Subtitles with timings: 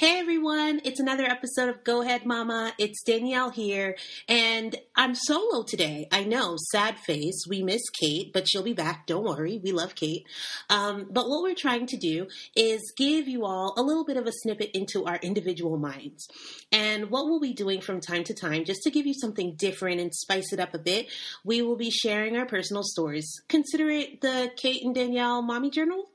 [0.00, 2.72] Hey everyone, it's another episode of Go Ahead Mama.
[2.78, 3.98] It's Danielle here,
[4.28, 6.08] and I'm solo today.
[6.10, 7.44] I know, sad face.
[7.46, 9.06] We miss Kate, but she'll be back.
[9.06, 10.26] Don't worry, we love Kate.
[10.70, 14.26] Um, but what we're trying to do is give you all a little bit of
[14.26, 16.26] a snippet into our individual minds.
[16.72, 20.00] And what we'll be doing from time to time, just to give you something different
[20.00, 21.08] and spice it up a bit,
[21.44, 23.30] we will be sharing our personal stories.
[23.48, 26.06] Consider it the Kate and Danielle Mommy Journal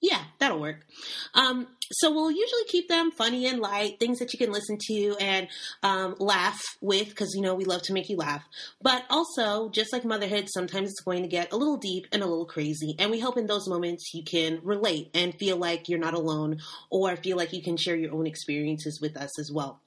[0.00, 0.84] yeah, that'll work.
[1.34, 5.16] Um, so we'll usually keep them funny and light, things that you can listen to
[5.20, 5.48] and
[5.82, 8.44] um, laugh with, because you know we love to make you laugh.
[8.82, 12.26] But also, just like motherhood, sometimes it's going to get a little deep and a
[12.26, 15.98] little crazy, and we hope in those moments you can relate and feel like you're
[15.98, 16.58] not alone,
[16.90, 19.80] or feel like you can share your own experiences with us as well.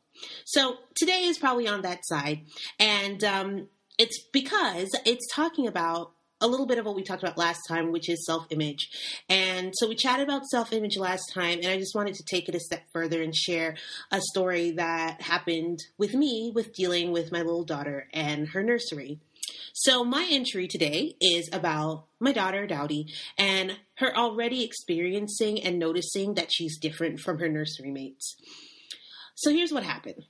[0.46, 2.42] So today is probably on that side,
[2.80, 7.38] and um, it's because it's talking about a little bit of what we talked about
[7.38, 8.90] last time, which is self image.
[9.28, 12.50] And so we chatted about self image last time, and I just wanted to take
[12.50, 13.76] it a step further and share
[14.12, 19.20] a story that happened with me with dealing with my little daughter and her nursery.
[19.74, 26.34] So, my entry today is about my daughter, Dowdy, and her already experiencing and noticing
[26.36, 28.36] that she's different from her nursery mates.
[29.36, 30.26] So, here's what happened.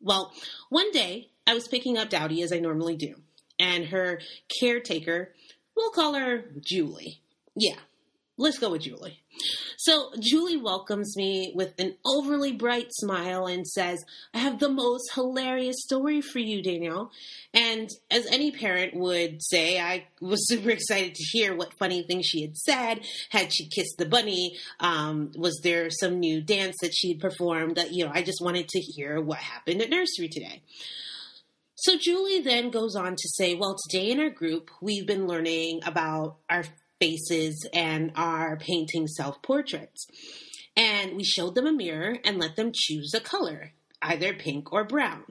[0.00, 0.32] Well,
[0.68, 3.16] one day I was picking up Dowdy as I normally do,
[3.58, 4.20] and her
[4.60, 5.32] caretaker
[5.76, 7.20] We'll call her Julie.
[7.56, 7.78] Yeah,
[8.36, 9.20] let's go with Julie.
[9.76, 15.12] So Julie welcomes me with an overly bright smile and says, I have the most
[15.14, 17.10] hilarious story for you, Danielle.
[17.52, 22.26] And as any parent would say, I was super excited to hear what funny things
[22.26, 23.00] she had said.
[23.30, 24.56] Had she kissed the bunny?
[24.78, 27.76] Um, was there some new dance that she'd performed?
[27.76, 30.62] That you know, I just wanted to hear what happened at nursery today.
[31.76, 35.80] So Julie then goes on to say, well, today in our group, we've been learning
[35.84, 36.64] about our
[37.00, 40.06] faces and our painting self portraits.
[40.76, 44.84] And we showed them a mirror and let them choose a color, either pink or
[44.84, 45.24] brown.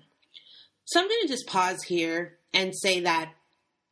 [0.84, 3.32] So I'm going to just pause here and say that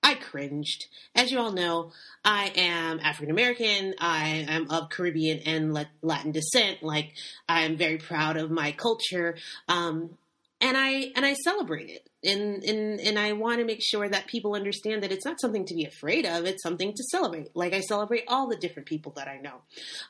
[0.04, 0.88] I cringed.
[1.16, 1.94] As you all know,
[2.26, 3.96] I am African American.
[3.98, 6.84] I am of Caribbean and Latin descent.
[6.84, 7.14] Like
[7.48, 9.38] I am very proud of my culture,
[9.70, 10.18] um,
[10.60, 14.28] and I and I celebrate it and and and I want to make sure that
[14.28, 16.46] people understand that it's not something to be afraid of.
[16.46, 17.56] It's something to celebrate.
[17.56, 19.62] Like I celebrate all the different people that I know.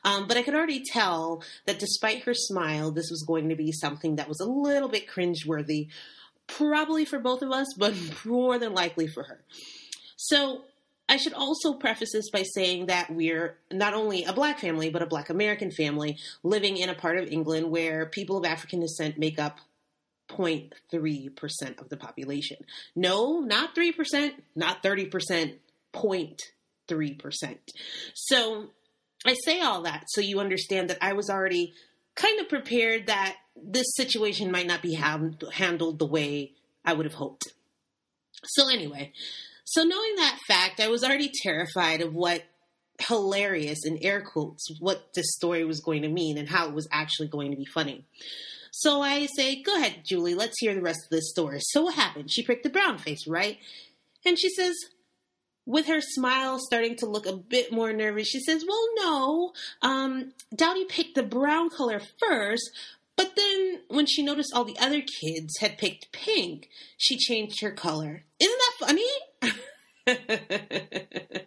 [0.04, 3.72] Um, but I could already tell that despite her smile, this was going to be
[3.72, 5.88] something that was a little bit cringeworthy,
[6.46, 9.42] probably for both of us, but more than likely for her.
[10.16, 10.62] So
[11.08, 15.02] I should also preface this by saying that we're not only a black family, but
[15.02, 19.18] a black American family living in a part of England where people of African descent
[19.18, 19.58] make up
[20.36, 22.58] 0.3% of the population.
[22.94, 25.54] No, not 3%, not 30%,
[25.92, 27.58] 0.3%.
[28.14, 28.70] So
[29.24, 31.72] I say all that so you understand that I was already
[32.14, 36.52] kind of prepared that this situation might not be handled the way
[36.84, 37.48] I would have hoped.
[38.44, 39.12] So, anyway,
[39.64, 42.42] so knowing that fact, I was already terrified of what
[43.08, 46.88] hilarious in air quotes what this story was going to mean and how it was
[46.92, 48.04] actually going to be funny.
[48.72, 51.60] So I say, Go ahead, Julie, let's hear the rest of this story.
[51.60, 52.32] So what happened?
[52.32, 53.58] She pricked the brown face, right?
[54.24, 54.74] And she says,
[55.66, 59.52] with her smile starting to look a bit more nervous, she says, Well, no.
[59.82, 62.70] Um, Dowdy picked the brown color first,
[63.14, 67.72] but then when she noticed all the other kids had picked pink, she changed her
[67.72, 68.24] color.
[68.40, 69.06] Isn't that funny?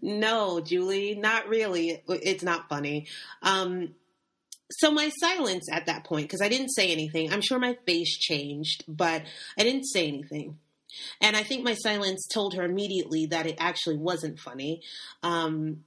[0.00, 2.02] no, Julie, not really.
[2.08, 3.06] It's not funny.
[3.42, 3.94] Um,
[4.70, 8.16] so my silence at that point because i didn't say anything i'm sure my face
[8.18, 9.22] changed but
[9.58, 10.58] i didn't say anything.
[11.20, 14.82] And i think my silence told her immediately that it actually wasn't funny.
[15.22, 15.84] Um,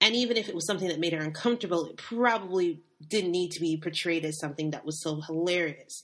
[0.00, 3.60] and even if it was something that made her uncomfortable it probably didn't need to
[3.60, 6.02] be portrayed as something that was so hilarious.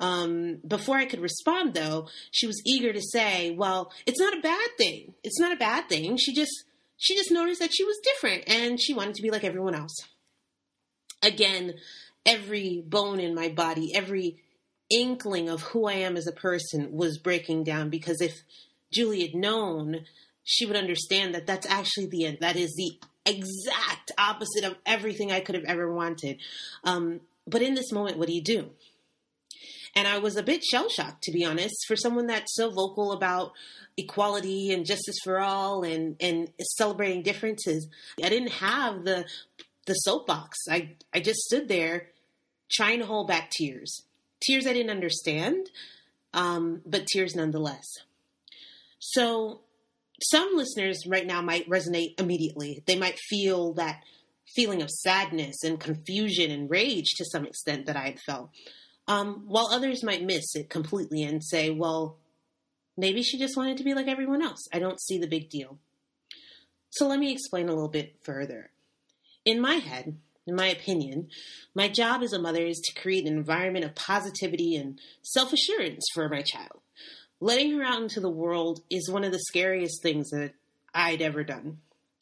[0.00, 4.40] Um, before i could respond though she was eager to say well it's not a
[4.40, 5.14] bad thing.
[5.22, 6.16] It's not a bad thing.
[6.16, 6.64] She just
[6.96, 9.96] she just noticed that she was different and she wanted to be like everyone else
[11.22, 11.74] again,
[12.24, 14.42] every bone in my body, every
[14.90, 18.42] inkling of who I am as a person was breaking down because if
[18.92, 20.04] Julie had known,
[20.44, 22.38] she would understand that that's actually the end.
[22.40, 26.40] That is the exact opposite of everything I could have ever wanted.
[26.84, 28.70] Um, but in this moment, what do you do?
[29.94, 33.12] And I was a bit shell shocked, to be honest, for someone that's so vocal
[33.12, 33.52] about
[33.96, 37.88] equality and justice for all and, and celebrating differences.
[38.22, 39.26] I didn't have the
[39.88, 40.56] the soapbox.
[40.70, 42.08] I, I just stood there
[42.70, 44.04] trying to hold back tears.
[44.40, 45.68] Tears I didn't understand,
[46.32, 47.86] um, but tears nonetheless.
[49.00, 49.62] So,
[50.20, 52.82] some listeners right now might resonate immediately.
[52.86, 54.02] They might feel that
[54.54, 58.50] feeling of sadness and confusion and rage to some extent that I had felt.
[59.06, 62.18] Um, while others might miss it completely and say, well,
[62.96, 64.66] maybe she just wanted to be like everyone else.
[64.72, 65.78] I don't see the big deal.
[66.90, 68.70] So let me explain a little bit further.
[69.48, 71.30] In my head, in my opinion,
[71.74, 76.04] my job as a mother is to create an environment of positivity and self assurance
[76.12, 76.82] for my child.
[77.40, 80.52] Letting her out into the world is one of the scariest things that
[80.92, 81.78] I'd ever done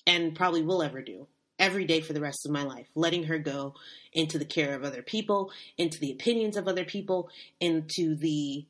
[0.07, 1.27] and probably will ever do
[1.59, 3.75] every day for the rest of my life, letting her go
[4.13, 7.29] into the care of other people, into the opinions of other people,
[7.59, 8.67] into the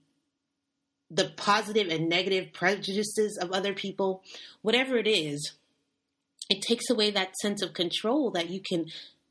[1.11, 4.23] the positive and negative prejudices of other people,
[4.63, 5.53] whatever it is,
[6.49, 8.87] it takes away that sense of control that you can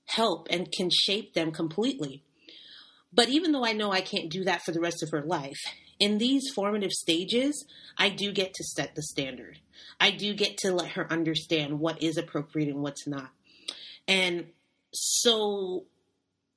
[0.06, 2.24] help and can shape them completely.
[3.14, 5.60] But even though I know I can't do that for the rest of her life,
[6.00, 7.66] in these formative stages,
[7.98, 9.60] I do get to set the standard.
[10.00, 13.30] I do get to let her understand what is appropriate and what's not.
[14.08, 14.48] And
[14.94, 15.86] so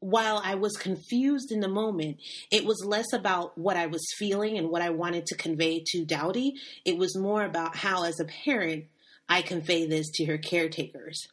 [0.01, 2.19] while I was confused in the moment,
[2.51, 6.05] it was less about what I was feeling and what I wanted to convey to
[6.05, 6.55] Dowdy.
[6.85, 8.87] It was more about how, as a parent,
[9.29, 11.29] I convey this to her caretakers.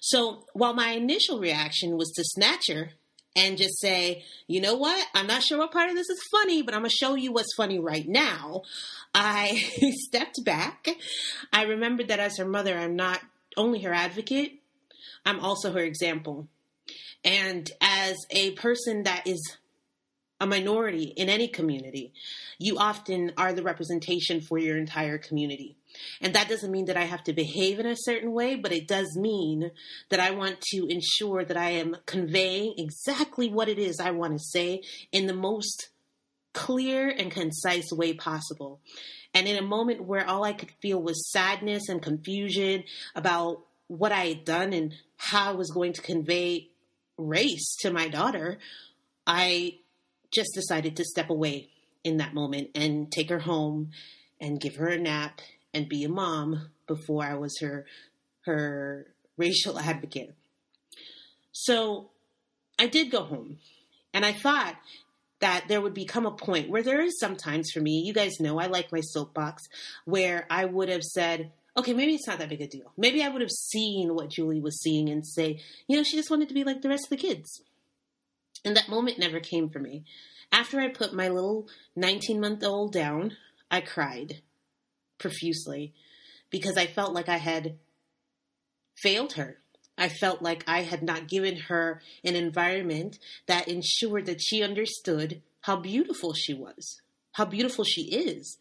[0.00, 2.90] So while my initial reaction was to snatch her
[3.36, 5.06] and just say, you know what?
[5.14, 7.54] I'm not sure what part of this is funny, but I'm to show you what's
[7.56, 8.62] funny right now.
[9.14, 9.62] I
[10.08, 10.88] stepped back.
[11.52, 13.20] I remembered that as her mother, I'm not
[13.56, 14.60] only her advocate,
[15.24, 16.48] I'm also her example.
[17.24, 19.56] And as a person that is
[20.40, 22.12] a minority in any community,
[22.58, 25.76] you often are the representation for your entire community.
[26.20, 28.86] And that doesn't mean that I have to behave in a certain way, but it
[28.86, 29.70] does mean
[30.10, 34.34] that I want to ensure that I am conveying exactly what it is I want
[34.34, 35.88] to say in the most
[36.52, 38.80] clear and concise way possible.
[39.32, 42.84] And in a moment where all I could feel was sadness and confusion
[43.14, 46.68] about what I had done and how I was going to convey
[47.18, 48.58] race to my daughter,
[49.26, 49.78] I
[50.30, 51.70] just decided to step away
[52.04, 53.90] in that moment and take her home
[54.40, 55.40] and give her a nap
[55.72, 57.86] and be a mom before I was her
[58.44, 59.06] her
[59.36, 60.34] racial advocate.
[61.52, 62.10] So
[62.78, 63.58] I did go home
[64.12, 64.76] and I thought
[65.40, 68.58] that there would become a point where there is sometimes for me, you guys know
[68.58, 69.64] I like my soapbox,
[70.04, 72.92] where I would have said, okay, maybe it's not that big a deal.
[72.96, 76.30] Maybe I would have seen what Julie was seeing and say, you know, she just
[76.30, 77.62] wanted to be like the rest of the kids.
[78.66, 80.04] And that moment never came for me.
[80.50, 83.36] After I put my little 19 month old down,
[83.70, 84.42] I cried
[85.18, 85.94] profusely
[86.50, 87.78] because I felt like I had
[88.96, 89.58] failed her.
[89.96, 95.42] I felt like I had not given her an environment that ensured that she understood
[95.60, 97.00] how beautiful she was,
[97.32, 98.58] how beautiful she is.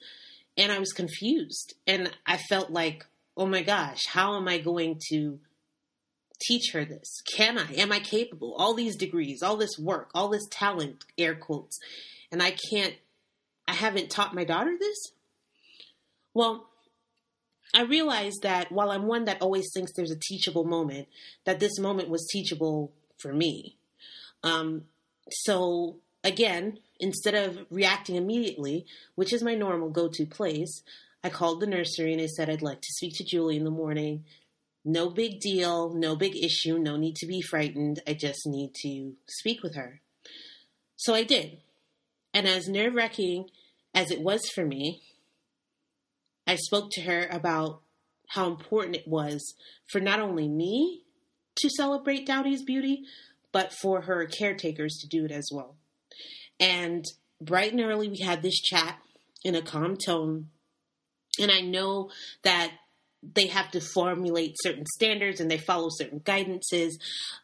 [0.56, 1.74] And I was confused.
[1.88, 3.06] And I felt like,
[3.36, 5.40] oh my gosh, how am I going to
[6.40, 7.22] teach her this?
[7.36, 7.72] Can I?
[7.74, 8.56] Am I capable?
[8.58, 11.80] All these degrees, all this work, all this talent, air quotes,
[12.32, 12.96] and I can't,
[13.68, 14.98] I haven't taught my daughter this?
[16.34, 16.68] Well,
[17.74, 21.08] I realized that while I'm one that always thinks there's a teachable moment,
[21.46, 23.78] that this moment was teachable for me.
[24.44, 24.86] Um,
[25.32, 28.86] so again, instead of reacting immediately,
[29.16, 30.84] which is my normal go to place,
[31.24, 33.72] I called the nursery and I said I'd like to speak to Julie in the
[33.72, 34.26] morning
[34.86, 38.02] no big deal, no big issue, no need to be frightened.
[38.08, 40.00] I just need to speak with her.
[40.96, 41.58] So I did.
[42.34, 43.50] And as nerve wracking
[43.94, 45.02] as it was for me,
[46.46, 47.82] I spoke to her about
[48.30, 49.56] how important it was
[49.88, 51.02] for not only me
[51.58, 53.04] to celebrate Dowdy's beauty,
[53.52, 55.78] but for her caretakers to do it as well.
[56.60, 57.06] And
[57.42, 59.00] bright and early, we had this chat
[59.44, 60.50] in a calm tone.
[61.40, 62.12] And I know
[62.44, 62.72] that
[63.34, 66.92] they have to formulate certain standards and they follow certain guidances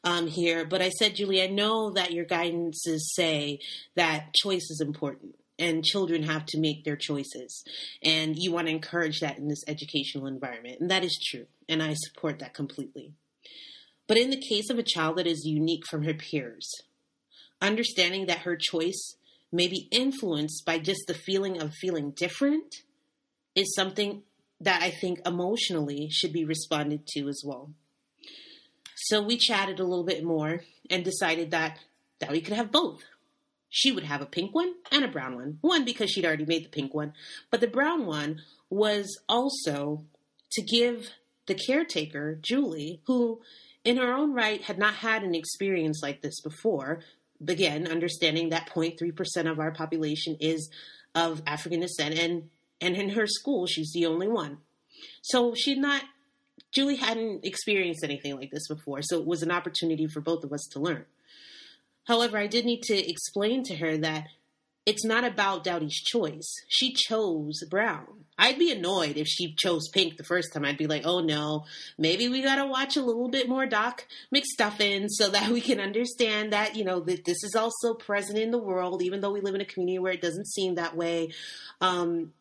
[0.03, 0.65] um, here.
[0.65, 3.59] But I said, Julie, I know that your guidances say
[3.95, 7.63] that choice is important and children have to make their choices.
[8.01, 10.81] And you want to encourage that in this educational environment.
[10.81, 11.45] And that is true.
[11.69, 13.13] And I support that completely.
[14.07, 16.69] But in the case of a child that is unique from her peers,
[17.61, 19.15] understanding that her choice
[19.51, 22.83] may be influenced by just the feeling of feeling different
[23.55, 24.23] is something
[24.62, 27.72] that I think emotionally should be responded to as well.
[28.96, 31.80] So we chatted a little bit more and decided that
[32.20, 33.01] that we could have both.
[33.70, 35.58] She would have a pink one and a brown one.
[35.62, 37.13] One because she'd already made the pink one,
[37.50, 40.06] but the brown one was also
[40.51, 41.10] to give
[41.48, 43.41] the caretaker, Julie, who
[43.84, 47.00] in her own right had not had an experience like this before,
[47.48, 50.70] again, understanding that 0.3% of our population is
[51.15, 52.50] of African descent and
[52.81, 54.57] and in her school, she's the only one.
[55.21, 56.03] So she'd not
[56.71, 60.53] Julie hadn't experienced anything like this before, so it was an opportunity for both of
[60.53, 61.05] us to learn.
[62.05, 64.27] However, I did need to explain to her that
[64.85, 66.55] it's not about Dowdy's choice.
[66.67, 68.25] She chose brown.
[68.38, 70.65] I'd be annoyed if she chose pink the first time.
[70.65, 71.65] I'd be like, oh no,
[72.00, 76.51] maybe we gotta watch a little bit more Doc McStuffin so that we can understand
[76.51, 79.53] that, you know, that this is also present in the world, even though we live
[79.53, 81.31] in a community where it doesn't seem that way.
[81.79, 82.33] Um,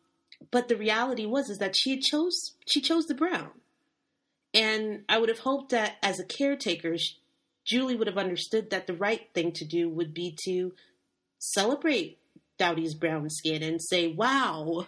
[0.49, 3.51] but the reality was is that she chose she chose the brown.
[4.53, 6.95] And I would have hoped that as a caretaker,
[7.65, 10.73] Julie would have understood that the right thing to do would be to
[11.39, 12.19] celebrate
[12.57, 14.87] Dowdy's brown skin and say, wow,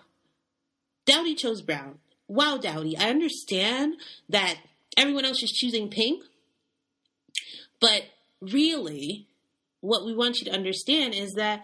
[1.06, 2.00] Dowdy chose brown.
[2.28, 3.96] Wow, Dowdy, I understand
[4.30, 4.58] that
[4.98, 6.24] everyone else is choosing pink,
[7.80, 8.04] but
[8.42, 9.28] really,
[9.82, 11.64] what we want you to understand is that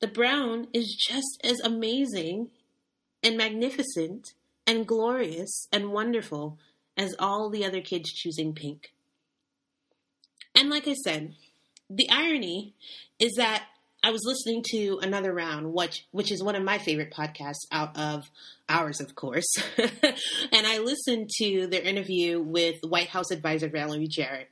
[0.00, 2.50] the brown is just as amazing
[3.24, 4.34] and magnificent
[4.66, 6.58] and glorious and wonderful
[6.96, 8.92] as all the other kids choosing pink.
[10.54, 11.34] And like I said,
[11.90, 12.74] the irony
[13.18, 13.64] is that
[14.04, 17.96] I was listening to another round, which which is one of my favorite podcasts out
[17.96, 18.30] of
[18.68, 19.46] ours, of course.
[19.78, 24.50] and I listened to their interview with White House advisor Valerie Jarrett.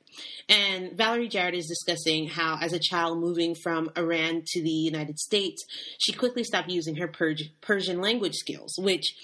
[0.48, 5.18] And Valerie Jarrett is discussing how, as a child moving from Iran to the United
[5.18, 5.62] States,
[5.98, 7.12] she quickly stopped using her
[7.60, 9.14] Persian language skills, which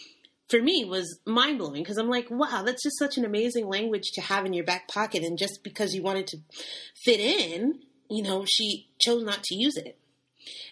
[0.51, 4.11] for me was mind blowing because I'm like, wow, that's just such an amazing language
[4.13, 5.23] to have in your back pocket.
[5.23, 6.39] And just because you wanted to
[7.03, 7.79] fit in,
[8.11, 9.99] you know, she chose not to use it.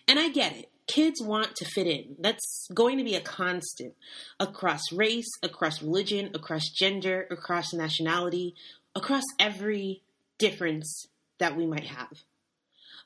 [0.09, 0.71] And I get it.
[0.87, 2.17] Kids want to fit in.
[2.19, 3.95] That's going to be a constant
[4.39, 8.55] across race, across religion, across gender, across nationality,
[8.95, 10.03] across every
[10.39, 11.07] difference
[11.39, 12.23] that we might have.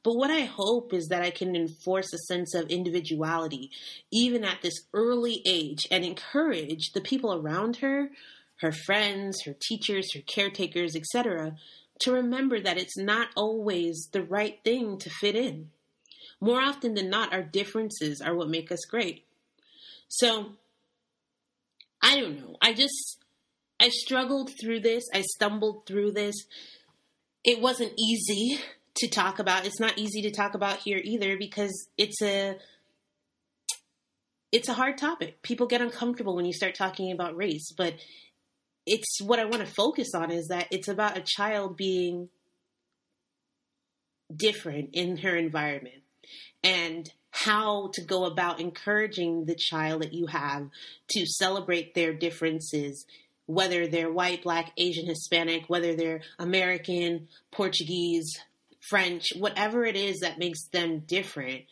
[0.02, 3.70] But what I hope is that I can enforce a sense of individuality
[4.10, 8.10] even at this early age and encourage the people around her,
[8.60, 11.56] her friends, her teachers, her caretakers, etc.,
[12.00, 15.70] to remember that it's not always the right thing to fit in.
[16.40, 19.25] More often than not, our differences are what make us great.
[20.09, 20.52] So,
[22.02, 22.56] I don't know.
[22.62, 23.18] I just,
[23.78, 25.04] I struggled through this.
[25.12, 26.35] I stumbled through this.
[27.44, 28.59] It wasn't easy
[28.97, 29.66] to talk about.
[29.66, 32.56] It's not easy to talk about here either because it's a,
[34.50, 35.42] it's a hard topic.
[35.42, 37.94] People get uncomfortable when you start talking about race, but
[38.87, 42.30] it's what I want to focus on is that it's about a child being
[44.35, 46.00] different in her environment
[46.62, 50.68] and how to go about encouraging the child that you have
[51.08, 53.06] to celebrate their differences,
[53.46, 58.30] whether they're white, black, Asian, Hispanic, whether they're American, Portuguese,
[58.88, 61.64] French, whatever it is that makes them different.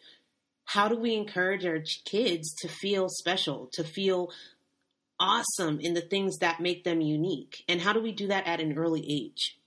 [0.65, 4.31] How do we encourage our kids to feel special, to feel
[5.19, 7.65] awesome in the things that make them unique?
[7.69, 9.59] And how do we do that at an early age?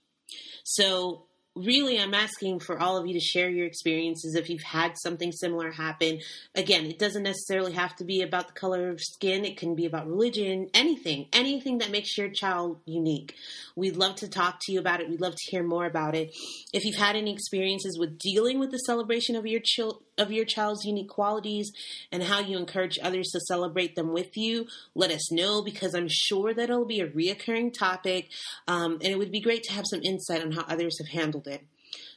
[0.64, 4.94] So, really i'm asking for all of you to share your experiences if you've had
[5.02, 6.18] something similar happen.
[6.54, 9.44] Again it doesn't necessarily have to be about the color of skin.
[9.44, 13.34] It can be about religion anything anything that makes your child unique.
[13.76, 15.08] We'd love to talk to you about it.
[15.08, 16.34] We'd love to hear more about it.
[16.72, 20.44] If you've had any experiences with dealing with the celebration of your child of your
[20.44, 21.72] child's unique qualities
[22.10, 26.08] and how you encourage others to celebrate them with you, let us know because I'm
[26.08, 28.28] sure that it'll be a reoccurring topic
[28.68, 31.46] um, and it would be great to have some insight on how others have handled
[31.46, 31.64] it.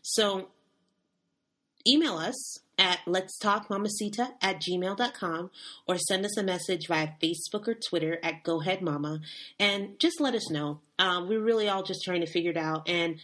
[0.01, 0.49] So
[1.87, 5.49] email us at let's talk mamacita at gmail.com
[5.87, 9.19] or send us a message via facebook or twitter at go ahead mama.
[9.59, 10.81] And just let us know.
[10.99, 12.89] Um, we're really all just trying to figure it out.
[12.89, 13.19] And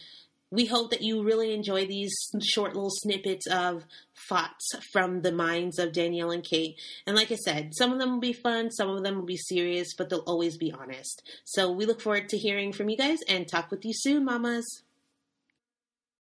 [0.52, 3.86] we hope that you really enjoy these short little snippets of
[4.28, 6.76] thoughts from the minds of Danielle and Kate.
[7.06, 9.38] And like I said, some of them will be fun, some of them will be
[9.38, 11.22] serious, but they'll always be honest.
[11.44, 14.82] So we look forward to hearing from you guys and talk with you soon, mamas.